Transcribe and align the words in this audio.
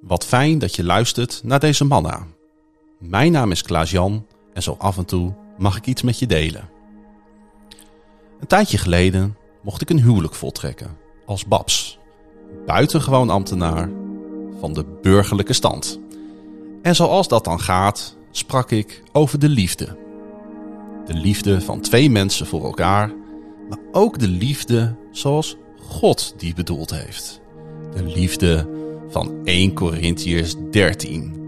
Wat 0.00 0.26
fijn 0.26 0.58
dat 0.58 0.76
je 0.76 0.84
luistert 0.84 1.40
naar 1.44 1.60
deze 1.60 1.84
manna. 1.84 2.26
Mijn 2.98 3.32
naam 3.32 3.50
is 3.50 3.62
Klaas-Jan 3.62 4.26
en 4.52 4.62
zo 4.62 4.74
af 4.78 4.96
en 4.96 5.04
toe 5.04 5.34
mag 5.58 5.76
ik 5.76 5.86
iets 5.86 6.02
met 6.02 6.18
je 6.18 6.26
delen. 6.26 6.68
Een 8.40 8.46
tijdje 8.46 8.78
geleden 8.78 9.36
mocht 9.62 9.80
ik 9.80 9.90
een 9.90 10.02
huwelijk 10.02 10.34
voltrekken 10.34 10.96
als 11.26 11.46
Babs, 11.46 11.98
buitengewoon 12.66 13.30
ambtenaar 13.30 13.90
van 14.60 14.72
de 14.72 14.84
burgerlijke 15.02 15.52
stand. 15.52 16.00
En 16.82 16.94
zoals 16.94 17.28
dat 17.28 17.44
dan 17.44 17.60
gaat, 17.60 18.16
sprak 18.30 18.70
ik 18.70 19.02
over 19.12 19.38
de 19.38 19.48
liefde. 19.48 19.96
De 21.06 21.14
liefde 21.14 21.60
van 21.60 21.80
twee 21.80 22.10
mensen 22.10 22.46
voor 22.46 22.64
elkaar, 22.64 23.12
maar 23.68 23.78
ook 23.92 24.18
de 24.18 24.28
liefde 24.28 24.94
zoals 25.10 25.56
God 25.80 26.34
die 26.36 26.54
bedoeld 26.54 26.90
heeft. 26.90 27.40
De 27.94 28.04
liefde 28.04 28.79
van 29.10 29.32
1 29.44 29.72
Corinthiërs 29.72 30.54
13. 30.70 31.38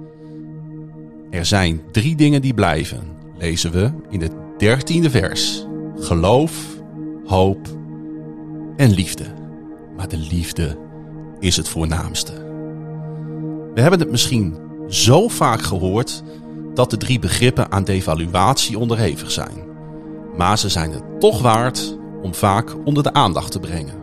Er 1.30 1.47
zijn 1.47 1.83
drie 1.91 2.16
dingen 2.16 2.43
die 2.43 2.55
blijven, 2.55 3.01
lezen 3.38 3.73
we 3.73 3.91
in 4.11 4.21
het 4.21 4.33
dertiende 4.59 5.11
vers. 5.11 5.66
Geloof, 5.97 6.66
hoop 7.27 7.69
en 8.77 8.91
liefde. 8.91 9.25
Maar 9.97 10.09
de 10.09 10.19
liefde 10.19 10.79
is 11.41 11.57
het 11.57 11.69
voornaamste. 11.69 12.33
We 13.74 13.80
hebben 13.80 14.01
het 14.01 14.10
misschien 14.10 14.57
zo 14.88 15.29
vaak 15.29 15.63
gehoord 15.63 16.23
dat 16.74 16.91
de 16.91 16.97
drie 16.97 17.19
begrippen 17.19 17.71
aan 17.71 17.85
devaluatie 17.85 18.79
onderhevig 18.79 19.30
zijn. 19.30 19.65
Maar 20.37 20.59
ze 20.59 20.69
zijn 20.69 20.93
het 20.93 21.21
toch 21.21 21.43
waard 21.43 21.99
om 22.23 22.35
vaak 22.35 22.77
onder 22.85 23.02
de 23.02 23.13
aandacht 23.13 23.52
te 23.52 23.60
brengen. 23.60 23.95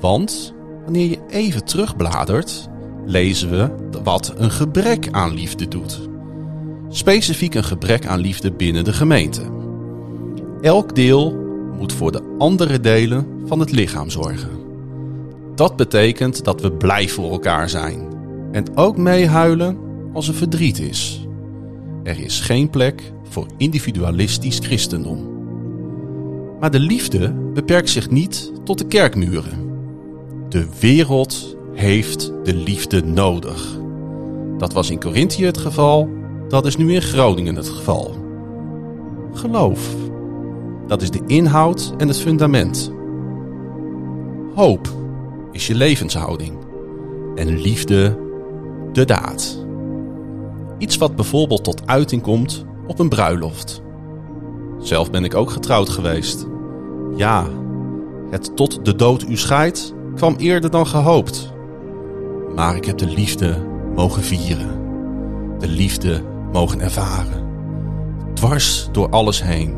Want 0.00 0.54
wanneer 0.84 1.08
je 1.08 1.18
even 1.28 1.64
terugbladert, 1.64 2.68
lezen 3.06 3.50
we 3.50 3.70
wat 4.02 4.34
een 4.36 4.50
gebrek 4.50 5.08
aan 5.10 5.34
liefde 5.34 5.68
doet. 5.68 6.00
Specifiek 6.88 7.54
een 7.54 7.64
gebrek 7.64 8.06
aan 8.06 8.20
liefde 8.20 8.52
binnen 8.52 8.84
de 8.84 8.92
gemeente. 8.92 9.42
Elk 10.60 10.94
deel 10.94 11.34
moet 11.78 11.92
voor 11.92 12.12
de 12.12 12.34
andere 12.38 12.80
delen 12.80 13.26
van 13.46 13.60
het 13.60 13.70
lichaam 13.70 14.10
zorgen. 14.10 14.50
Dat 15.54 15.76
betekent 15.76 16.44
dat 16.44 16.60
we 16.60 16.72
blij 16.72 17.08
voor 17.08 17.30
elkaar 17.30 17.68
zijn 17.68 18.06
en 18.52 18.76
ook 18.76 18.96
meehuilen 18.96 19.78
als 20.12 20.28
er 20.28 20.34
verdriet 20.34 20.78
is. 20.78 21.26
Er 22.02 22.18
is 22.18 22.40
geen 22.40 22.70
plek 22.70 23.12
voor 23.28 23.46
individualistisch 23.56 24.58
christendom. 24.58 25.30
Maar 26.60 26.70
de 26.70 26.80
liefde 26.80 27.32
beperkt 27.54 27.90
zich 27.90 28.10
niet 28.10 28.52
tot 28.64 28.78
de 28.78 28.86
kerkmuren. 28.86 29.71
De 30.52 30.66
wereld 30.80 31.56
heeft 31.72 32.32
de 32.44 32.54
liefde 32.54 33.04
nodig. 33.04 33.78
Dat 34.58 34.72
was 34.72 34.90
in 34.90 35.00
Corinthië 35.00 35.44
het 35.44 35.58
geval, 35.58 36.08
dat 36.48 36.66
is 36.66 36.76
nu 36.76 36.94
in 36.94 37.02
Groningen 37.02 37.54
het 37.54 37.68
geval. 37.68 38.16
Geloof, 39.32 39.94
dat 40.86 41.02
is 41.02 41.10
de 41.10 41.20
inhoud 41.26 41.94
en 41.98 42.08
het 42.08 42.20
fundament. 42.20 42.92
Hoop 44.54 44.88
is 45.52 45.66
je 45.66 45.74
levenshouding. 45.74 46.58
En 47.34 47.60
liefde 47.60 48.18
de 48.92 49.04
daad. 49.04 49.66
Iets 50.78 50.96
wat 50.96 51.16
bijvoorbeeld 51.16 51.64
tot 51.64 51.86
uiting 51.86 52.22
komt 52.22 52.64
op 52.86 52.98
een 52.98 53.08
bruiloft. 53.08 53.82
Zelf 54.78 55.10
ben 55.10 55.24
ik 55.24 55.34
ook 55.34 55.50
getrouwd 55.50 55.88
geweest. 55.88 56.46
Ja, 57.16 57.46
het 58.30 58.56
tot 58.56 58.84
de 58.84 58.94
dood 58.94 59.22
u 59.28 59.36
scheidt 59.36 59.94
kwam 60.22 60.36
eerder 60.36 60.70
dan 60.70 60.86
gehoopt. 60.86 61.52
Maar 62.54 62.76
ik 62.76 62.84
heb 62.84 62.98
de 62.98 63.06
liefde 63.06 63.66
mogen 63.94 64.22
vieren. 64.22 64.80
De 65.58 65.68
liefde 65.68 66.22
mogen 66.52 66.80
ervaren. 66.80 67.46
Dwars 68.34 68.88
door 68.92 69.08
alles 69.08 69.42
heen. 69.42 69.74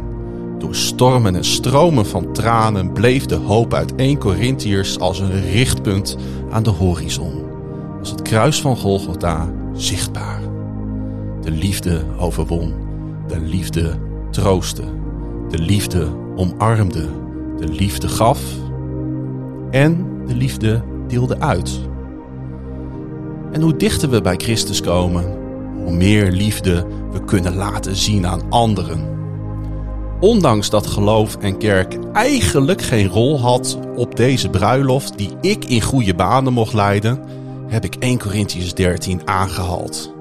Door 0.59 0.75
stormen 0.75 1.37
en 1.37 1.45
stromen 1.45 2.07
van 2.07 2.33
tranen 2.33 2.93
bleef 2.93 3.27
de 3.27 3.35
hoop 3.35 3.75
uit 3.75 3.95
1 3.95 4.19
Corinthiërs 4.19 4.99
als 4.99 5.19
een 5.19 5.41
richtpunt 5.41 6.17
aan 6.51 6.63
de 6.63 6.71
horizon. 6.71 7.45
Als 8.01 8.11
het 8.11 8.23
kruis 8.23 8.61
van 8.61 8.77
Golgotha 8.77 9.53
zichtbaar. 9.73 10.41
De 11.41 11.51
liefde 11.51 12.03
overwon. 12.19 12.75
De 13.27 13.41
liefde 13.41 13.99
troostte. 14.31 14.85
De 15.49 15.59
liefde 15.59 16.09
omarmde. 16.37 17.09
De 17.59 17.69
liefde 17.69 18.09
gaf. 18.09 18.41
En 19.71 20.13
de 20.27 20.35
liefde 20.35 20.83
deelde 21.09 21.41
uit. 21.41 21.81
En 23.53 23.61
hoe 23.61 23.77
dichter 23.77 24.11
we 24.11 24.21
bij 24.21 24.37
Christus 24.37 24.81
komen, 24.81 25.25
hoe 25.85 25.93
meer 25.93 26.31
liefde 26.31 26.87
we 27.13 27.25
kunnen 27.25 27.55
laten 27.55 27.97
zien 27.97 28.27
aan 28.27 28.51
anderen. 28.51 29.13
Ondanks 30.21 30.71
dat 30.71 30.87
geloof 30.87 31.37
en 31.37 31.59
kerk 31.59 31.99
eigenlijk 32.13 32.83
geen 32.83 33.09
rol 33.09 33.41
had 33.41 33.79
op 33.97 34.17
deze 34.17 34.51
bruiloft 34.51 35.19
die 35.19 35.31
ik 35.41 35.65
in 35.65 35.83
goede 35.83 36.15
banen 36.15 36.53
mocht 36.53 36.73
leiden, 36.73 37.21
heb 37.67 37.85
ik 37.85 37.95
1 37.95 38.19
Corinthians 38.19 38.75
13 38.75 39.21
aangehaald. 39.25 40.15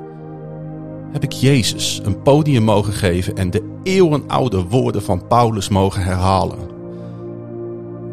Heb 1.11 1.23
ik 1.23 1.31
Jezus 1.31 2.01
een 2.03 2.21
podium 2.21 2.63
mogen 2.63 2.93
geven 2.93 3.35
en 3.35 3.49
de 3.49 3.79
eeuwenoude 3.83 4.63
woorden 4.63 5.03
van 5.03 5.27
Paulus 5.27 5.69
mogen 5.69 6.03
herhalen. 6.03 6.72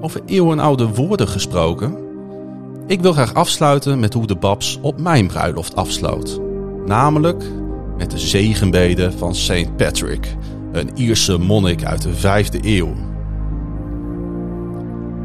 Over 0.01 0.21
eeuwenoude 0.27 0.89
woorden 0.89 1.29
gesproken, 1.29 1.97
ik 2.87 3.01
wil 3.01 3.13
graag 3.13 3.35
afsluiten 3.35 4.01
met 4.01 4.15
hoe 4.15 4.27
de 4.27 4.37
Babs 4.37 4.79
op 4.83 5.01
mijn 5.01 5.27
bruiloft 5.27 5.77
afsloot. 5.77 6.41
Namelijk 6.87 7.45
met 7.97 8.11
de 8.11 8.19
zegenbeden 8.19 9.13
van 9.13 9.35
Saint 9.35 9.77
Patrick, 9.77 10.37
een 10.73 10.91
Ierse 10.95 11.39
monnik 11.39 11.85
uit 11.85 12.03
de 12.03 12.45
5e 12.45 12.65
eeuw. 12.65 12.95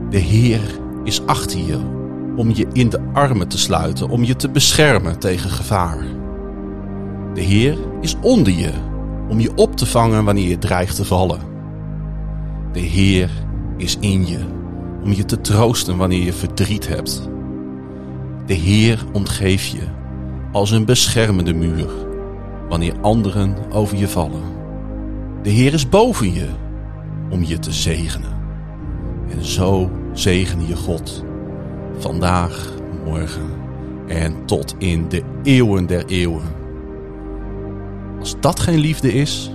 De 0.09 0.18
Heer 0.18 0.62
is 1.03 1.25
achter 1.25 1.59
je 1.59 1.78
om 2.35 2.52
je 2.53 2.68
in 2.74 2.90
de 2.90 3.00
armen 3.14 3.47
te 3.47 3.58
sluiten, 3.58 4.09
om 4.09 4.24
je 4.24 4.35
te 4.35 4.50
beschermen 4.50 5.19
tegen 5.19 5.50
gevaar. 5.50 6.06
De 7.34 7.41
Heer 7.41 7.78
is 8.02 8.16
onder 8.22 8.53
je 8.53 8.72
om 9.30 9.40
je 9.40 9.56
op 9.56 9.75
te 9.75 9.85
vangen 9.85 10.25
wanneer 10.25 10.47
je 10.47 10.58
dreigt 10.58 10.96
te 10.96 11.06
vallen. 11.06 11.40
De 12.72 12.80
Heer 12.80 13.30
is 13.78 13.97
in 14.00 14.28
je 14.28 14.40
om 15.05 15.13
je 15.13 15.25
te 15.25 15.41
troosten 15.41 15.97
wanneer 15.97 16.23
je 16.23 16.33
verdriet 16.33 16.88
hebt. 16.88 17.29
De 18.45 18.53
Heer 18.53 19.05
omgeeft 19.13 19.67
je 19.67 19.81
als 20.51 20.71
een 20.71 20.85
beschermende 20.85 21.53
muur 21.53 21.89
wanneer 22.69 22.93
anderen 23.01 23.55
over 23.71 23.97
je 23.97 24.07
vallen. 24.07 24.41
De 25.41 25.49
Heer 25.49 25.73
is 25.73 25.89
boven 25.89 26.33
je 26.33 26.47
om 27.29 27.43
je 27.43 27.59
te 27.59 27.71
zegenen. 27.71 28.33
En 29.29 29.45
zo 29.45 29.91
zegen 30.13 30.67
je 30.67 30.75
God 30.75 31.23
vandaag, 31.97 32.72
morgen 33.03 33.49
en 34.07 34.45
tot 34.45 34.75
in 34.77 35.09
de 35.09 35.23
eeuwen 35.43 35.85
der 35.85 36.05
eeuwen. 36.05 36.53
Als 38.19 38.35
dat 38.39 38.59
geen 38.59 38.79
liefde 38.79 39.13
is, 39.13 39.51